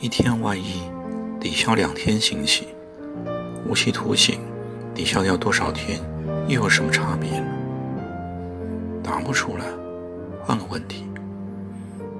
[0.00, 0.82] 一天外溢，
[1.40, 2.68] 抵消两天行乞；
[3.66, 4.38] 无期徒刑，
[4.94, 6.00] 抵消掉多少天，
[6.46, 7.46] 又有什么差别呢？
[9.02, 9.64] 答不出来。
[10.40, 11.04] 换个问题，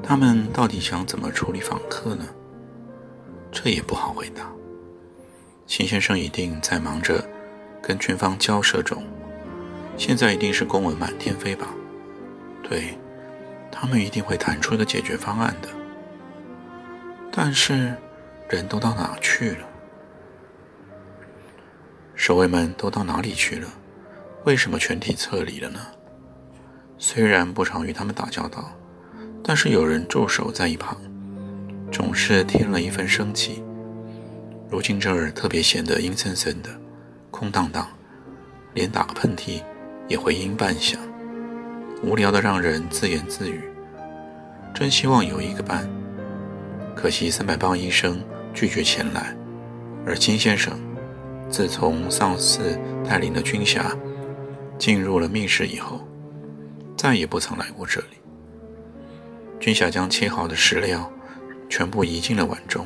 [0.03, 2.27] 他们到底想怎么处理访客呢？
[3.53, 4.51] 这也不好回答。
[5.65, 7.25] 秦先生一定在忙着
[7.81, 9.05] 跟军方交涉中，
[9.97, 11.69] 现在一定是公文满天飞吧？
[12.69, 12.99] 对，
[13.71, 15.69] 他们一定会谈出一个解决方案的。
[17.41, 17.95] 但是，
[18.51, 19.59] 人都到哪去了？
[22.17, 23.69] 守卫们都到哪里去了？
[24.45, 25.79] 为什么全体撤离了呢？
[26.99, 28.73] 虽然不常与他们打交道，
[29.41, 31.01] 但是有人驻守在一旁，
[31.93, 33.63] 总是添了一份生气。
[34.69, 36.69] 如今这儿特别显得阴森森的，
[37.31, 37.87] 空荡荡，
[38.75, 39.63] 连打个喷嚏
[40.09, 41.01] 也回音半响，
[42.03, 43.63] 无聊的让人自言自语。
[44.75, 45.89] 真希望有一个伴。
[47.01, 48.21] 可惜三百磅医生
[48.53, 49.33] 拒绝前来，
[50.05, 50.77] 而金先生
[51.49, 52.77] 自从上次
[53.09, 53.97] 带领的军侠
[54.77, 56.05] 进入了密室以后，
[56.97, 58.19] 再也不曾来过这里。
[59.61, 61.09] 军侠将切好的食料
[61.71, 62.85] 全部移进了碗中，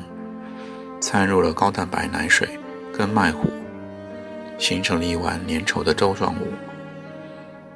[1.01, 2.47] 掺入了高蛋白奶水
[2.95, 3.49] 跟麦糊，
[4.59, 6.53] 形成了一碗粘稠的粥状物。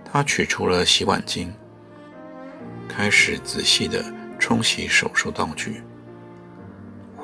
[0.05, 1.47] 他取出了洗碗巾，
[2.87, 4.05] 开始仔细地
[4.37, 5.81] 冲洗手术道具。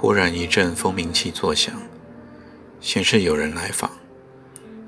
[0.04, 1.74] 忽然一阵蜂鸣器作响，
[2.82, 3.90] 显示有人来访。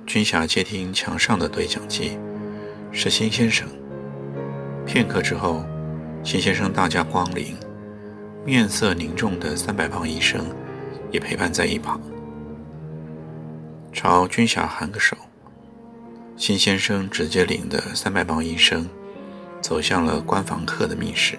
[0.06, 2.20] 军霞接听墙上的对讲机，
[2.92, 3.66] 是辛先生。
[4.86, 5.64] 片刻之后，
[6.22, 7.56] 辛先生大驾光临，
[8.44, 10.54] 面色凝重的三百磅医生
[11.12, 12.02] 也陪伴在一旁，
[13.94, 15.16] 朝军侠喊个手。
[16.36, 18.86] 辛先生直接领的三百磅医生
[19.62, 21.38] 走向了关房客的密室，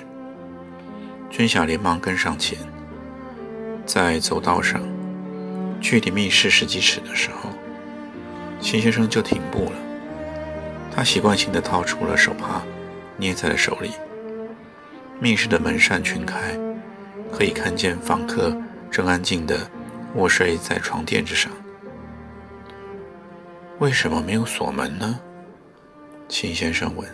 [1.28, 2.56] 军侠连忙跟上前。
[3.86, 4.82] 在走道上，
[5.80, 7.50] 距离密室十几尺的时候，
[8.60, 9.72] 秦先生就停步了。
[10.94, 12.62] 他习惯性的掏出了手帕，
[13.16, 13.92] 捏在了手里。
[15.20, 16.58] 密室的门扇全开，
[17.32, 18.54] 可以看见访客
[18.90, 19.70] 正安静的
[20.16, 21.52] 卧睡在床垫之上。
[23.78, 25.20] 为什么没有锁门呢？
[26.28, 27.08] 秦先生问。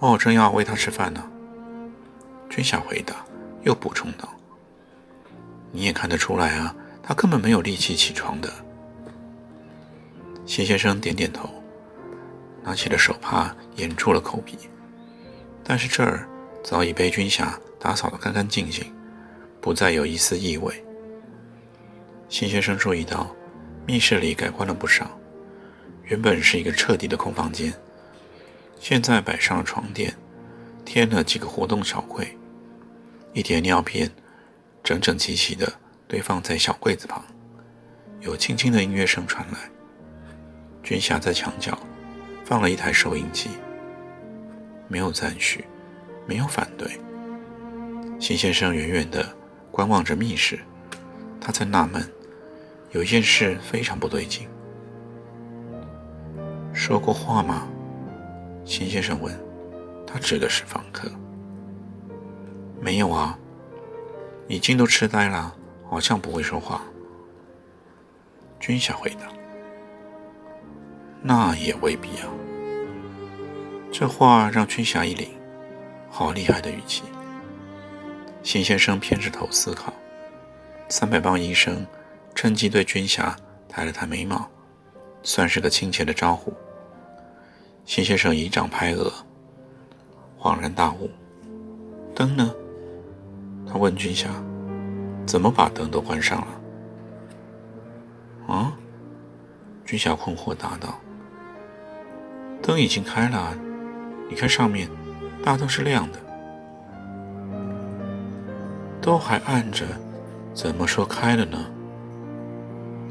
[0.00, 1.22] 哦，正要喂他吃饭呢。
[2.50, 3.24] 君夏回答，
[3.62, 4.28] 又补充道。
[5.76, 8.50] 你也看得出来啊，他根本没有力气起床的。
[10.46, 11.50] 谢先生点点头，
[12.64, 14.56] 拿起了手帕掩住了口鼻。
[15.62, 16.26] 但是这儿
[16.64, 18.90] 早已被军霞打扫得干干净净，
[19.60, 20.82] 不再有一丝异味。
[22.30, 23.30] 谢先生注意到，
[23.86, 25.10] 密室里改观了不少。
[26.04, 27.70] 原本是一个彻底的空房间，
[28.80, 30.14] 现在摆上了床垫，
[30.86, 32.34] 添了几个活动小柜，
[33.34, 34.10] 一叠尿片。
[34.86, 35.66] 整整齐齐地
[36.06, 37.20] 堆放在小柜子旁，
[38.20, 39.58] 有轻轻的音乐声传来。
[40.80, 41.76] 军霞在墙角
[42.44, 43.50] 放了一台收音机，
[44.86, 45.64] 没有赞许，
[46.24, 47.00] 没有反对。
[48.20, 49.28] 辛先生远远地
[49.72, 50.60] 观望着密室，
[51.40, 52.08] 他在纳闷，
[52.92, 54.48] 有一件事非常不对劲。
[56.72, 57.66] 说过话吗？
[58.64, 59.36] 秦先生问。
[60.06, 61.10] 他指的是房客。
[62.80, 63.36] 没有啊。
[64.48, 65.54] 已经都痴呆了，
[65.88, 66.82] 好像不会说话。
[68.60, 69.26] 军霞回答
[71.22, 72.28] ：“那也未必啊。”
[73.92, 75.28] 这话让军霞一凛，
[76.10, 77.02] 好厉害的语气。
[78.42, 79.92] 辛先生偏着头思考，
[80.88, 81.86] 三百磅医生
[82.34, 83.36] 趁机对军霞
[83.68, 84.48] 抬了抬眉毛，
[85.22, 86.52] 算是个亲切的招呼。
[87.84, 89.12] 辛先生一掌拍额，
[90.38, 91.10] 恍然大悟
[92.14, 92.54] ：“灯呢？”
[93.66, 94.28] 他问军霞
[95.26, 96.46] ：“怎么把灯都关上了？”
[98.54, 98.72] 啊？
[99.84, 100.98] 军霞困惑答道
[102.62, 103.56] ：“灯已经开了，
[104.28, 104.88] 你看上面，
[105.44, 106.18] 大灯是亮的，
[109.00, 109.84] 都还暗着，
[110.52, 111.66] 怎么说开了呢？”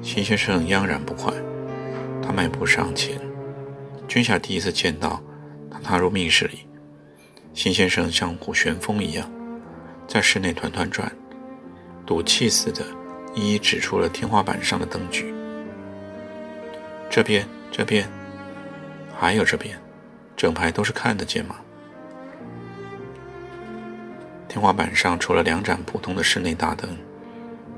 [0.04, 1.34] 秦先生央然不快，
[2.22, 3.20] 他迈步上前，
[4.08, 5.22] 君夏第一次见到
[5.72, 6.68] 他踏入密室里，
[7.54, 9.30] 辛先生像股旋风一样，
[10.08, 11.12] 在室内团团转，
[12.06, 12.86] 赌气似的，
[13.34, 15.34] 一一指出了天花板上的灯具。
[17.10, 18.10] 这边，这边，
[19.18, 19.78] 还有这边，
[20.36, 21.56] 整排都是看得见吗？
[24.48, 26.98] 天花板上除了两盏普通的室内大灯，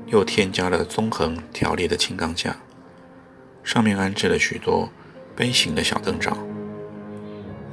[0.06, 2.56] 又添加了纵横条列的轻钢架，
[3.64, 4.88] 上面安置了许多
[5.34, 6.36] 杯形的小灯罩。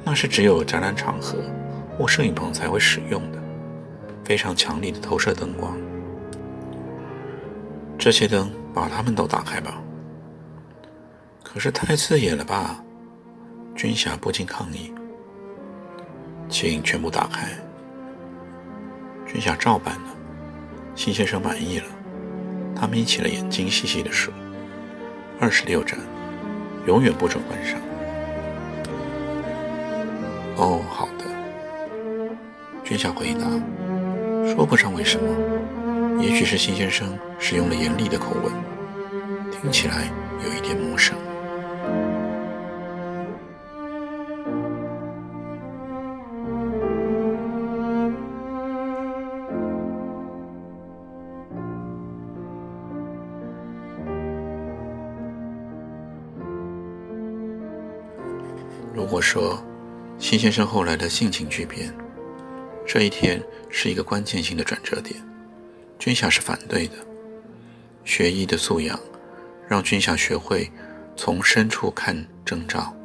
[0.04, 1.40] 那是只有展览场合
[1.98, 3.42] 或摄影棚才会使用的，
[4.26, 5.78] 非常强力的投射灯光。
[7.98, 9.82] 这些灯把它们都打开吧。
[11.44, 12.84] 可是太刺眼了吧？
[13.76, 14.94] 军霞不禁抗议。
[16.50, 17.48] 请全部打开。
[19.26, 20.16] 军霞照办了。
[20.96, 21.86] 辛先生满意了，
[22.74, 24.32] 他眯起了眼睛，细细的数：
[25.42, 26.00] 二十六盏，
[26.88, 27.78] 永远不准关上。
[30.56, 31.26] 哦，好的。
[32.82, 33.46] 军霞回答，
[34.54, 38.54] 说不上为什么，也许是辛先生使用了严厉的口吻，
[39.52, 40.10] 听起来
[40.44, 41.16] 有一点陌生。
[58.94, 59.62] 如果说
[60.18, 61.94] 辛先生后来的性情巨变，
[62.86, 65.20] 这一天是一个关键性的转折点，
[65.98, 66.94] 君夏是反对的。
[68.04, 69.00] 学医的素养
[69.68, 70.72] 让君夏学会
[71.16, 72.96] 从深处看征兆。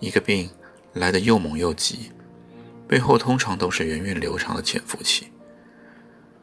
[0.00, 0.50] 一个病
[0.94, 2.10] 来得又猛又急，
[2.88, 5.28] 背后通常都是源远流长的潜伏期。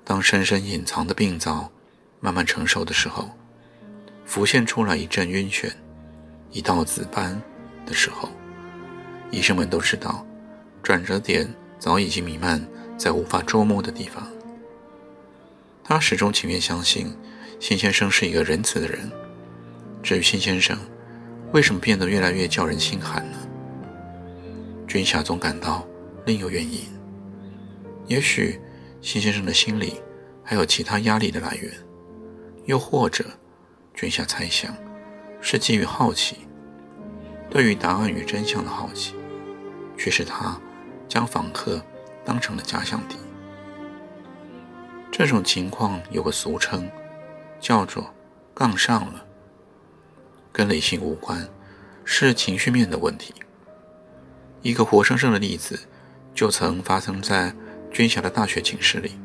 [0.06, 1.70] 当深深隐藏的病灶
[2.22, 3.30] 慢慢成熟的时候，
[4.26, 5.70] 浮现出来一阵晕眩，
[6.52, 7.40] 一道紫斑
[7.86, 8.30] 的时候。
[9.30, 10.26] 医生们都知道，
[10.82, 11.48] 转折点
[11.80, 12.64] 早已经弥漫
[12.98, 14.28] 在无法捉摸的地方。
[15.84, 17.16] 他始终情愿相信，
[17.60, 19.10] 辛先生是一个仁慈的人。
[20.04, 20.78] 至于辛先生
[21.52, 23.38] 为什么变得越来越叫人心寒呢？
[24.88, 25.88] 君夏总感到
[26.26, 26.82] 另有原因。
[28.08, 28.60] 也许
[29.02, 29.96] 辛先生的心里
[30.44, 31.72] 还有其他压力的来源，
[32.66, 33.26] 又或者，
[33.94, 34.76] 君夏猜想，
[35.42, 36.38] 是基于好奇，
[37.50, 39.16] 对于答案与真相的好奇。
[39.98, 40.60] 却是他
[41.10, 41.84] 将访客
[42.24, 43.18] 当成了假想敌。
[45.12, 46.90] 这种情况有个俗称，
[47.60, 48.14] 叫做
[48.54, 49.26] “杠上了”，
[50.54, 51.50] 跟理性无关，
[52.06, 53.34] 是情绪面的问题。
[54.62, 55.78] 一个活生生的例子，
[56.34, 57.54] 就曾发生在
[57.92, 59.20] 军霞的大学寝室里。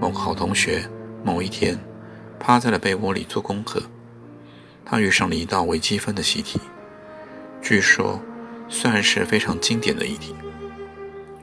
[0.00, 0.88] 某个好同学
[1.22, 1.78] 某一天
[2.40, 3.82] 趴在了被窝里做功课，
[4.84, 6.58] 他遇上了一道微积分的习题，
[7.60, 8.18] 据说。
[8.68, 10.34] 算是非常经典的一题。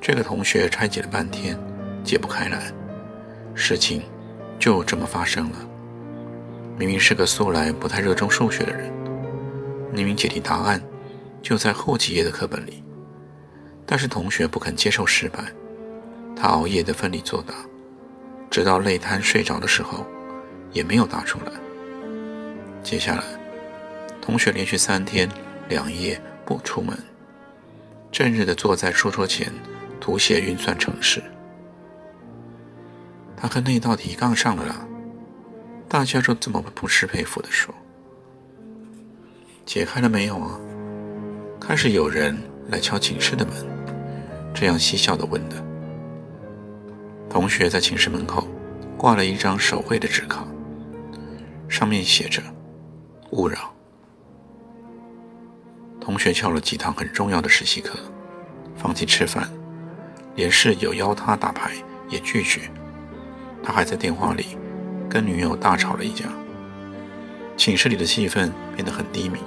[0.05, 1.57] 这个同学拆解了半天，
[2.03, 2.73] 解不开来。
[3.55, 4.01] 事情
[4.59, 5.57] 就这么发生了。
[6.77, 8.91] 明明是个素来不太热衷数学的人，
[9.93, 10.83] 明明解题答案
[11.41, 12.83] 就在后几页的课本里，
[13.85, 15.39] 但是同学不肯接受失败，
[16.35, 17.53] 他熬夜的奋力作答，
[18.49, 20.05] 直到累瘫睡着的时候，
[20.73, 21.51] 也没有答出来。
[22.83, 23.23] 接下来，
[24.21, 25.29] 同学连续三天
[25.69, 26.93] 两夜不出门。
[28.11, 29.49] 正日的坐在书桌前，
[30.03, 31.23] 涂写运算程式。
[33.37, 34.85] 他和那道题杠上了！
[35.87, 37.73] 大家都这么不失佩服的说。
[39.65, 40.59] 解开了没有啊？
[41.57, 43.53] 开始有人来敲寝室的门，
[44.53, 45.55] 这样嬉笑的问的。
[47.29, 48.45] 同学在寝室门口
[48.97, 50.45] 挂了一张手绘的纸卡，
[51.69, 52.43] 上面写着
[53.31, 53.73] “勿扰”。
[56.01, 57.97] 同学翘了几堂很重要的实习课，
[58.75, 59.49] 放弃吃饭，
[60.35, 61.71] 连室友邀他打牌
[62.09, 62.61] 也拒绝。
[63.63, 64.57] 他还在电话里
[65.09, 66.25] 跟女友大吵了一架。
[67.55, 69.39] 寝室里的气氛变得很低迷，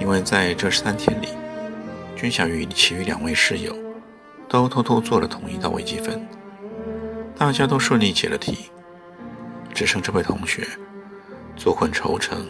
[0.00, 1.28] 因为在这三天里，
[2.16, 3.76] 君晓与其余两位室友
[4.48, 6.26] 都偷偷做了同一道微积分，
[7.36, 8.70] 大家都顺利解了题，
[9.74, 10.66] 只剩这位同学
[11.56, 12.46] 坐困愁成，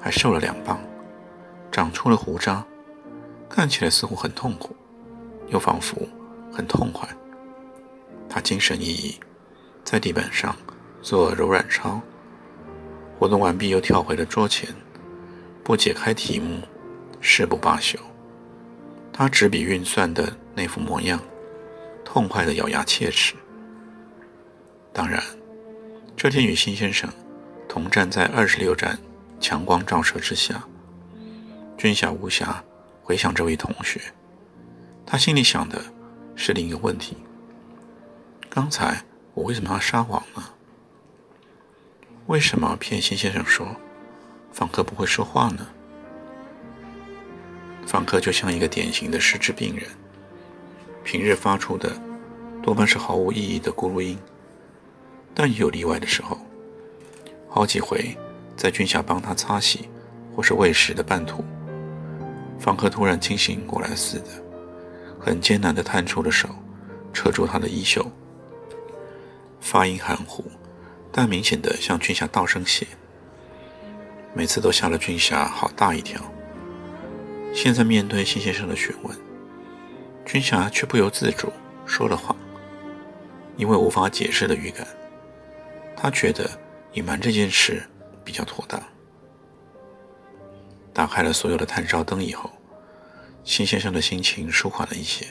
[0.00, 0.78] 还瘦了两磅。
[1.70, 2.62] 长出了胡渣，
[3.48, 4.76] 看起来似乎很痛苦，
[5.48, 6.06] 又仿佛
[6.52, 7.08] 很痛快。
[8.28, 9.14] 他精神奕奕，
[9.84, 10.56] 在地板上
[11.00, 12.00] 做柔软操，
[13.18, 14.68] 活动完毕又跳回了桌前，
[15.64, 16.60] 不解开题目
[17.20, 17.98] 誓不罢休。
[19.12, 21.20] 他执笔运算的那副模样，
[22.04, 23.34] 痛快的咬牙切齿。
[24.92, 25.22] 当然，
[26.16, 27.08] 这天与辛先生
[27.68, 28.98] 同站在二十六站
[29.40, 30.62] 强光照射之下，
[31.76, 32.54] 军霞无暇
[33.02, 34.00] 回想这位同学，
[35.04, 35.82] 他心里想的
[36.34, 37.16] 是另一个问题：
[38.48, 39.02] 刚才
[39.34, 40.42] 我为什么要撒谎呢？
[42.26, 43.66] 为什么骗辛先生说
[44.52, 45.66] 访客不会说话呢？
[47.86, 49.86] 访客就像一个典型的失智病人，
[51.04, 51.90] 平日发出的
[52.62, 54.18] 多半是毫无意义的咕噜音，
[55.34, 56.38] 但也有例外的时候。
[57.48, 58.16] 好几回，
[58.56, 59.88] 在军霞帮他擦洗
[60.34, 61.44] 或是喂食的半途，
[62.58, 64.41] 访客突然清醒过来似的，
[65.24, 66.48] 很艰难地探出了手，
[67.12, 68.04] 扯住他的衣袖，
[69.60, 70.44] 发音含糊，
[71.12, 72.84] 但明显的向军霞道声谢。
[74.34, 76.20] 每次都吓了军霞好大一跳。
[77.54, 79.16] 现在面对辛先生的询问，
[80.24, 81.52] 军霞却不由自主
[81.86, 82.36] 说了谎，
[83.56, 84.84] 因为无法解释的预感，
[85.96, 86.50] 他觉得
[86.94, 87.82] 隐瞒这件事
[88.24, 88.82] 比较妥当。
[90.92, 92.50] 打开了所有的探照灯以后，
[93.44, 95.26] 辛先生的心情舒缓了一些，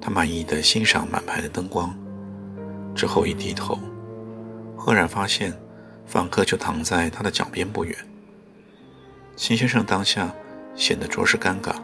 [0.00, 1.94] 他满意的欣赏满排的灯光，
[2.94, 3.78] 之后一低头，
[4.76, 5.52] 赫然发现
[6.06, 7.96] 访客就躺在他的脚边不远。
[9.36, 10.34] 辛先生当下。
[10.74, 11.74] 显得着实尴尬，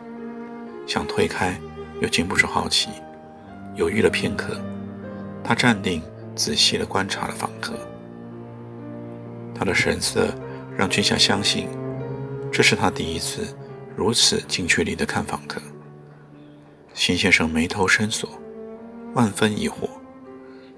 [0.86, 1.60] 想推开，
[2.00, 2.88] 又禁不住好奇，
[3.74, 4.58] 犹豫了片刻，
[5.44, 6.02] 他站定，
[6.34, 7.74] 仔细地观察了访客。
[9.54, 10.34] 他的神色
[10.74, 11.68] 让君夏相信，
[12.50, 13.54] 这是他第一次
[13.98, 15.60] 如此近距离地看访客。
[16.94, 18.30] 辛先生眉头深锁，
[19.12, 19.88] 万分疑惑，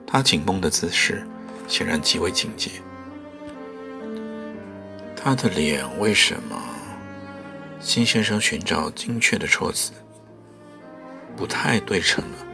[0.06, 1.22] 他紧绷的姿势
[1.68, 2.70] 显然极为警戒。
[5.14, 6.58] 他的脸为什么？
[7.78, 9.92] 辛先生寻找精确的措辞，
[11.36, 12.46] 不太对称了，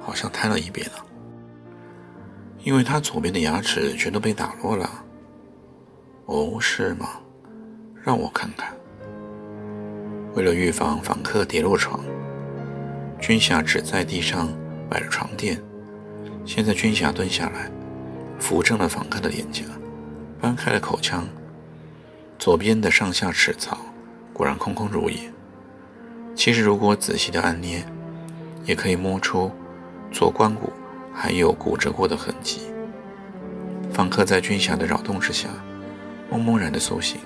[0.00, 1.06] 好像瘫了一边了。
[2.64, 5.04] 因为他左边的牙齿全都被打落了。
[6.26, 7.20] 哦，是吗？
[8.02, 8.74] 让我看看。
[10.34, 12.00] 为了预防访客跌落床，
[13.20, 14.48] 君霞只在地上
[14.88, 15.60] 摆了床垫。
[16.46, 17.70] 现在君霞蹲下来，
[18.38, 19.64] 扶正了访客的脸颊，
[20.40, 21.26] 搬开了口腔，
[22.38, 23.78] 左边的上下齿槽。
[24.32, 25.18] 果然空空如也。
[26.34, 27.84] 其实，如果仔细的按捏，
[28.64, 29.50] 也可以摸出
[30.10, 30.72] 左关骨
[31.12, 32.62] 还有骨折过的痕迹。
[33.92, 35.48] 访客在军霞的扰动之下，
[36.32, 37.20] 懵懵然的苏醒。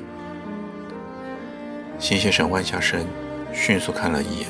[1.99, 3.07] 辛先生弯下身，
[3.53, 4.49] 迅速看了一眼，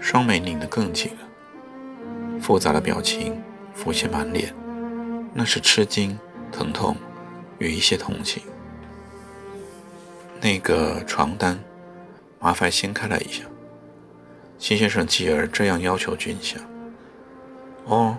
[0.00, 3.40] 双眉拧得更紧了，复杂的表情
[3.74, 4.54] 浮现满脸，
[5.32, 6.18] 那是吃惊、
[6.50, 6.96] 疼痛
[7.58, 8.42] 与一些同情。
[10.40, 11.58] 那个床单。
[12.44, 13.44] 麻烦掀开了一下，
[14.58, 16.58] 辛先生继而这样要求君夏。
[17.84, 18.18] 哦，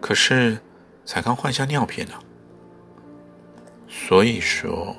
[0.00, 0.58] 可是
[1.04, 2.14] 才刚换下尿片呢。
[3.88, 4.94] 所以说，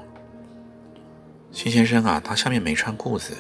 [1.56, 3.34] 辛先生啊，他下面没穿裤子。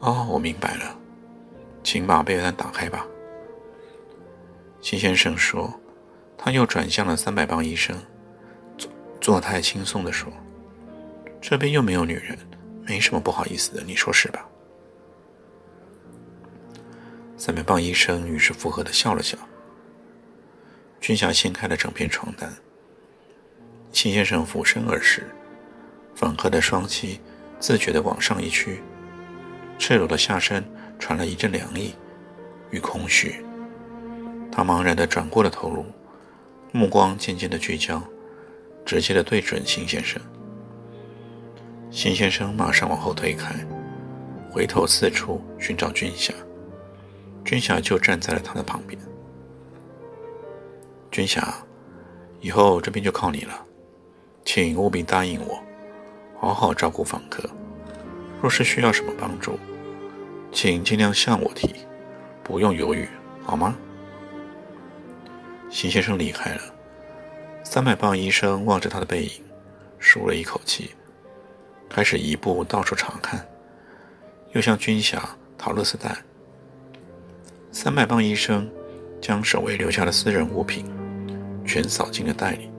[0.00, 0.98] 哦，我明白了，
[1.84, 3.06] 请把被单打开吧。
[4.80, 5.72] 辛先生说，
[6.36, 7.96] 他又转向了三百磅医生，
[8.76, 8.90] 作
[9.20, 10.28] 作态轻松地说
[11.40, 12.36] ：“这边又没有女人。”
[12.84, 14.44] 没什么不好意思的，你说是吧？
[17.36, 19.38] 三百磅医生于是附和的笑了笑。
[21.00, 22.52] 君霞掀开了整片床单，
[23.92, 25.30] 秦先生俯身而视，
[26.14, 27.20] 粉褐的双膝
[27.58, 28.82] 自觉的往上一屈，
[29.78, 30.64] 赤裸的下身
[30.98, 31.94] 传来一阵凉意
[32.70, 33.44] 与空虚。
[34.52, 35.84] 他茫然的转过了头颅，
[36.72, 38.02] 目光渐渐的聚焦，
[38.84, 40.20] 直接的对准秦先生。
[41.90, 43.54] 辛先生马上往后退开，
[44.50, 46.32] 回头四处寻找军霞。
[47.44, 49.00] 军霞就站在了他的旁边。
[51.10, 51.54] 军霞，
[52.40, 53.66] 以后这边就靠你了，
[54.44, 55.60] 请务必答应我，
[56.40, 57.48] 好好照顾访客。
[58.40, 59.58] 若是需要什么帮助，
[60.50, 61.74] 请尽量向我提，
[62.42, 63.06] 不用犹豫，
[63.44, 63.76] 好吗？
[65.68, 66.62] 邢先生离开了。
[67.62, 69.30] 三百磅医生望着他的背影，
[69.98, 70.90] 舒了一口气。
[71.90, 73.46] 开始一步到处查看，
[74.52, 75.28] 又向军霞
[75.58, 76.16] 讨垃圾袋。
[77.70, 78.68] 三百磅医生
[79.20, 80.86] 将守卫留下的私人物品
[81.66, 82.70] 全扫进了袋里，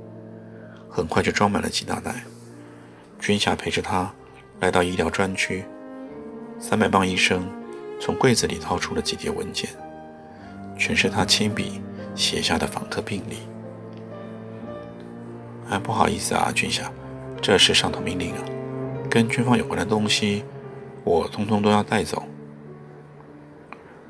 [0.90, 2.24] 很快就装满了几大袋。
[3.22, 4.12] 军霞陪着他
[4.60, 5.64] 来到医疗专区，
[6.60, 7.48] 三百磅医生
[8.00, 9.70] 从柜子里掏出了几叠文件，
[10.76, 11.80] 全是他亲笔
[12.16, 13.38] 写下的访客病历。
[15.70, 16.92] 哎，不好意思啊，军霞，
[17.40, 18.42] 这是上头命令啊。
[19.08, 20.44] 跟军方有关的东西，
[21.04, 22.24] 我通通都要带走。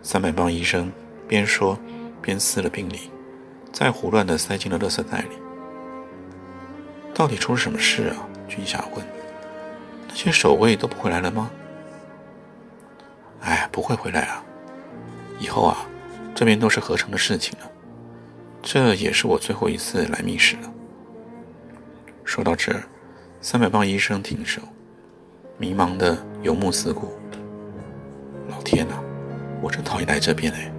[0.02, 0.90] 三百磅医生
[1.28, 1.78] 边说
[2.22, 3.12] 边撕了病历，
[3.74, 5.36] 再胡乱地塞进了垃圾袋里。
[7.14, 9.06] 到底出了什么事啊，君霞问
[10.10, 11.50] ：“那些守卫都不回来了吗
[13.40, 14.44] ？”“哎，不会回来啊！
[15.40, 15.78] 以后啊，
[16.36, 17.72] 这边都是合成的事情了。
[18.62, 20.74] 这也是我最后一次来密室了。”
[22.26, 22.84] 说到这儿，
[23.40, 24.62] 三百磅医生停手，
[25.58, 27.14] 迷茫的游目四顾。
[28.50, 28.96] 老天呐，
[29.62, 30.70] 我真讨厌来这边哎！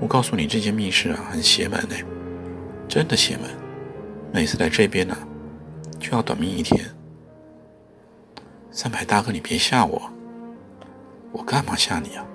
[0.00, 2.04] 我告诉你，这间密室啊，很邪门哎，
[2.88, 3.50] 真的邪门。
[4.32, 5.14] 每次来这边呢，
[6.02, 6.84] 就要短命一天。
[8.72, 10.10] 三百大哥，你别吓我！
[11.30, 12.26] 我干嘛吓你啊？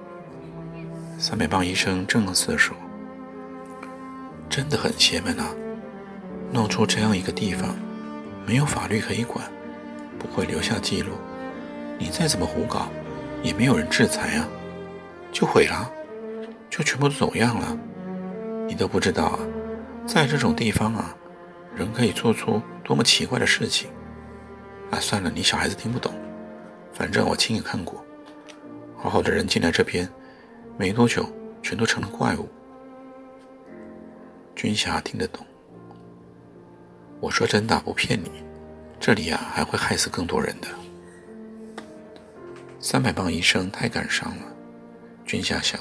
[1.20, 2.76] 三百磅医生正色说
[4.50, 5.50] ：“真的很邪门啊，
[6.52, 7.76] 弄出这样一个地方，
[8.46, 9.46] 没有法律可以管，
[10.18, 11.12] 不会留下记录，
[12.00, 12.88] 你再怎么胡搞，
[13.44, 14.48] 也没有人制裁啊，
[15.32, 15.92] 就毁了。”
[16.70, 17.78] 就全部都走样了，
[18.68, 19.40] 你都不知道啊，
[20.06, 21.16] 在这种地方啊，
[21.76, 23.90] 人可以做出多么奇怪的事情
[24.92, 24.98] 啊！
[24.98, 26.14] 算了，你小孩子听不懂，
[26.94, 28.02] 反正我亲眼看过，
[28.96, 30.10] 好好的人进来这边，
[30.78, 31.30] 没多久
[31.62, 32.48] 全都成了怪物。
[34.56, 35.46] 军霞听得懂，
[37.20, 38.32] 我说真的不骗你，
[39.02, 40.68] 这里啊还会害死更多人的。
[42.80, 44.44] 三百磅医生太感伤了，
[45.26, 45.78] 军霞想。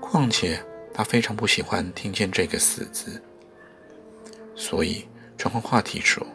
[0.00, 0.62] 况且
[0.92, 3.22] 他非常不喜欢听见这个“死”字，
[4.54, 5.08] 所以
[5.40, 6.26] 转换话题说：“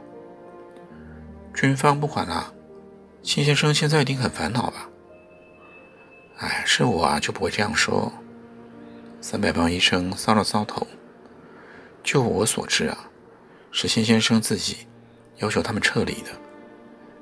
[1.54, 2.52] 军方不管了，
[3.22, 4.90] 辛先生现在一定很烦恼吧
[6.42, 8.12] ？”“哎，是我啊，就不会这样说。”
[9.22, 10.88] 三百磅医生搔了搔头
[12.02, 12.98] ：“就我所知啊，
[13.70, 14.88] 是辛先生自己
[15.38, 16.32] 要求他们撤离的，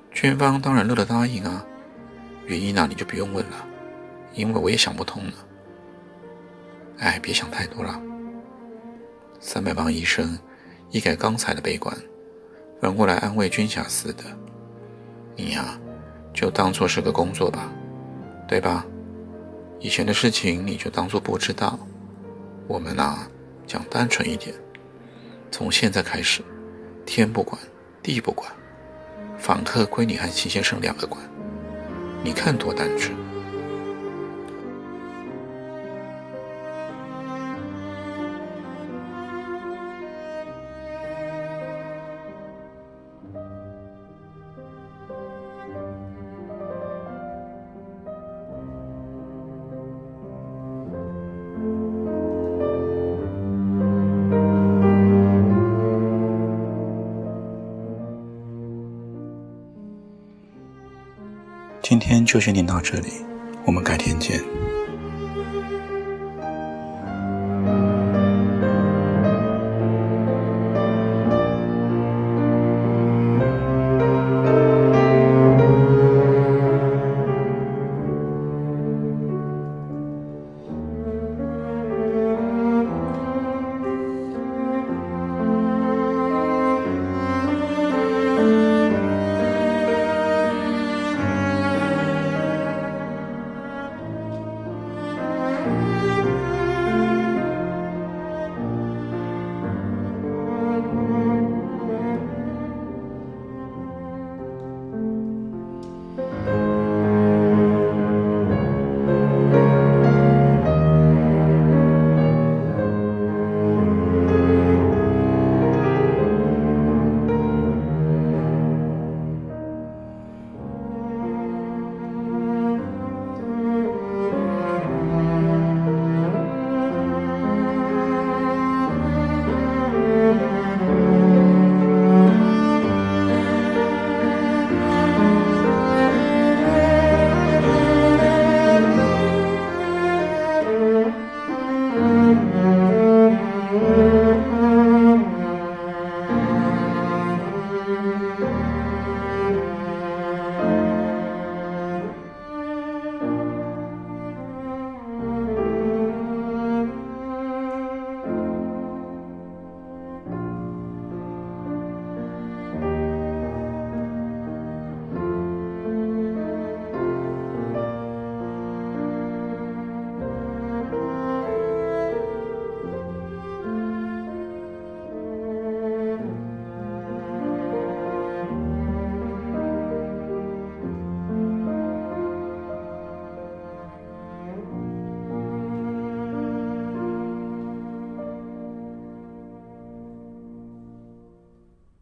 [0.09, 1.65] 军方当然乐得答应啊。
[2.45, 3.67] 原因呢，你就不用问了，
[4.31, 5.33] 因为我也想不通了。”
[6.99, 8.01] 哎，别想太多了。
[9.41, 10.39] 三百磅医生
[10.93, 11.91] 一改刚才的悲观，
[12.79, 14.23] 反过来安慰君霞似的
[15.35, 15.75] ：“你呀，
[16.31, 17.71] 就当做是个工作吧，
[18.47, 18.85] 对吧？
[19.79, 21.79] 以前的事情你就当做不知道。
[22.67, 23.27] 我们啊，
[23.65, 24.53] 讲单纯一点，
[25.49, 26.43] 从现在开始，
[27.07, 27.59] 天不管
[28.03, 28.47] 地不管，
[29.39, 31.19] 访客归你和齐先生两个管，
[32.23, 33.17] 你看多单纯。”
[61.83, 63.09] 今天就先念到这里，
[63.65, 64.41] 我们改天见。